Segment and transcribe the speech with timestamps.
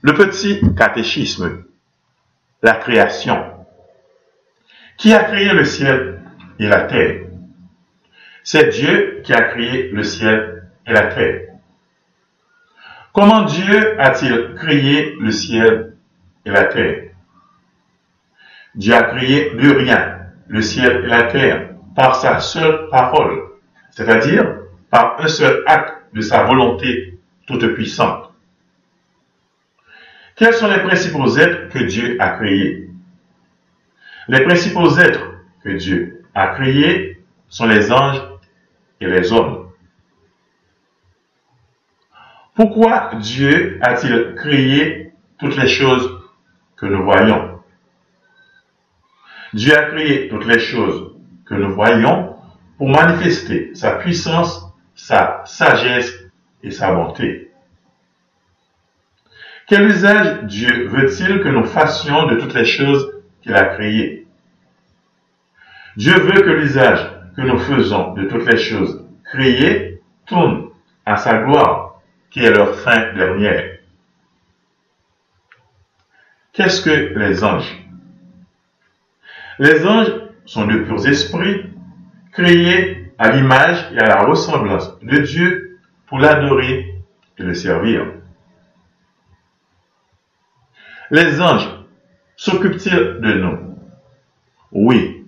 [0.00, 1.64] Le petit catéchisme.
[2.62, 3.44] La création.
[4.96, 6.20] Qui a créé le ciel
[6.60, 7.22] et la terre?
[8.44, 11.48] C'est Dieu qui a créé le ciel et la terre.
[13.12, 15.96] Comment Dieu a-t-il créé le ciel
[16.46, 17.10] et la terre?
[18.76, 23.42] Dieu a créé de rien le ciel et la terre par sa seule parole,
[23.90, 27.18] c'est-à-dire par un seul acte de sa volonté
[27.48, 28.27] toute puissante.
[30.38, 32.88] Quels sont les principaux êtres que Dieu a créés?
[34.28, 38.22] Les principaux êtres que Dieu a créés sont les anges
[39.00, 39.68] et les hommes.
[42.54, 46.08] Pourquoi Dieu a-t-il créé toutes les choses
[46.76, 47.60] que nous voyons?
[49.54, 51.16] Dieu a créé toutes les choses
[51.46, 52.36] que nous voyons
[52.76, 56.12] pour manifester sa puissance, sa sagesse
[56.62, 57.47] et sa bonté.
[59.68, 64.26] Quel usage Dieu veut-il que nous fassions de toutes les choses qu'il a créées?
[65.96, 70.70] Dieu veut que l'usage que nous faisons de toutes les choses créées tourne
[71.04, 73.78] à sa gloire, qui est leur fin dernière.
[76.54, 77.76] Qu'est-ce que les anges?
[79.58, 80.12] Les anges
[80.46, 81.66] sont de purs esprits,
[82.32, 86.94] créés à l'image et à la ressemblance de Dieu pour l'adorer
[87.36, 88.06] et le servir.
[91.10, 91.68] Les anges
[92.36, 93.76] s'occupent-ils de nous?
[94.72, 95.26] Oui,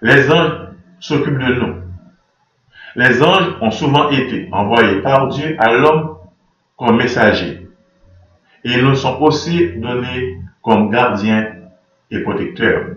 [0.00, 0.68] les anges
[1.00, 1.82] s'occupent de nous.
[2.94, 6.18] Les anges ont souvent été envoyés par Dieu à l'homme
[6.76, 7.68] comme messagers.
[8.64, 11.54] Ils nous sont aussi donnés comme gardiens
[12.10, 12.96] et protecteurs.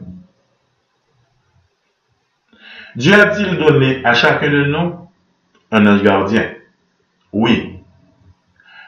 [2.96, 5.10] Dieu a-t-il donné à chacun de nous
[5.72, 6.54] un ange gardien?
[7.34, 7.80] Oui.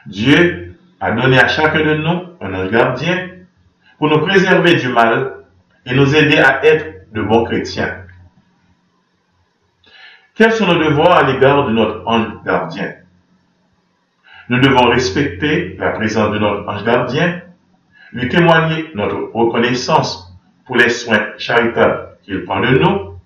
[0.06, 0.67] Dieu
[1.00, 3.28] a donné à chacun de nous un ange gardien
[3.98, 5.44] pour nous préserver du mal
[5.86, 8.04] et nous aider à être de bons chrétiens.
[10.34, 12.94] Quels sont nos devoirs à l'égard de notre ange gardien?
[14.48, 17.42] Nous devons respecter la présence de notre ange gardien,
[18.12, 20.32] lui témoigner notre reconnaissance
[20.66, 23.18] pour les soins charitables qu'il prend de nous,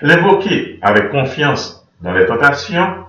[0.00, 3.06] l'invoquer avec confiance dans les tentations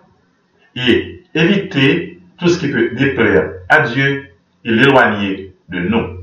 [0.75, 2.12] et éviter
[2.43, 4.27] tout ce qui peut déplaire à Dieu
[4.65, 6.19] et l'éloigner de nous.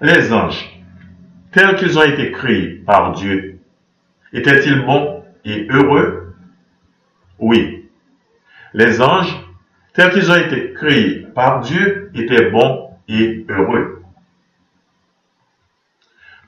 [0.00, 0.80] Les anges,
[1.50, 3.58] tels qu'ils ont été créés par Dieu,
[4.32, 6.36] étaient-ils bons et heureux?
[7.40, 7.88] Oui.
[8.74, 9.34] Les anges,
[9.92, 14.04] tels qu'ils ont été créés par Dieu, étaient bons et heureux.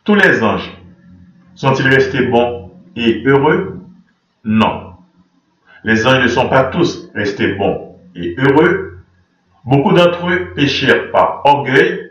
[0.05, 0.71] Tous les anges
[1.57, 3.81] sont-ils restés bons et heureux?
[4.45, 4.88] Non.
[5.85, 8.99] Les anges ne sont pas tous restés bons et heureux.
[9.65, 12.11] Beaucoup d'entre eux péchèrent par orgueil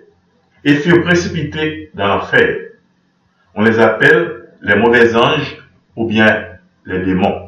[0.64, 2.58] et furent précipités dans l'enfer.
[3.56, 5.58] On les appelle les mauvais anges
[5.96, 6.46] ou bien
[6.86, 7.47] les démons.